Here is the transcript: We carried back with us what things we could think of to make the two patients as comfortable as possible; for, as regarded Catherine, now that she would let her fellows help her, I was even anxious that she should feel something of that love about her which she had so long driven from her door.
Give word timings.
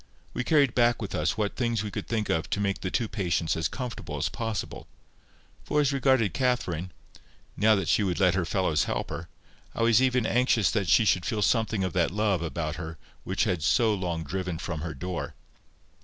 We 0.33 0.43
carried 0.43 0.73
back 0.73 0.99
with 0.99 1.13
us 1.13 1.37
what 1.37 1.55
things 1.55 1.83
we 1.83 1.91
could 1.91 2.07
think 2.07 2.27
of 2.27 2.49
to 2.49 2.59
make 2.59 2.81
the 2.81 2.89
two 2.89 3.07
patients 3.07 3.55
as 3.55 3.67
comfortable 3.67 4.17
as 4.17 4.29
possible; 4.29 4.87
for, 5.63 5.79
as 5.79 5.93
regarded 5.93 6.33
Catherine, 6.33 6.91
now 7.55 7.75
that 7.75 7.87
she 7.87 8.01
would 8.01 8.19
let 8.19 8.33
her 8.33 8.43
fellows 8.43 8.85
help 8.85 9.11
her, 9.11 9.29
I 9.75 9.83
was 9.83 10.01
even 10.01 10.25
anxious 10.25 10.71
that 10.71 10.87
she 10.89 11.05
should 11.05 11.23
feel 11.27 11.43
something 11.43 11.83
of 11.83 11.93
that 11.93 12.09
love 12.09 12.41
about 12.41 12.77
her 12.77 12.97
which 13.23 13.41
she 13.41 13.49
had 13.49 13.61
so 13.61 13.93
long 13.93 14.23
driven 14.23 14.57
from 14.57 14.81
her 14.81 14.95
door. 14.95 15.35